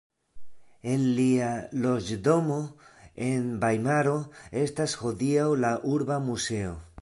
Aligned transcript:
En 0.93 1.03
lia 1.17 1.49
loĝdomo 1.83 2.57
en 3.29 3.45
Vajmaro 3.65 4.17
estas 4.63 4.97
hodiaŭ 5.03 5.47
la 5.67 5.75
Urba 5.97 6.19
muzeo. 6.31 6.75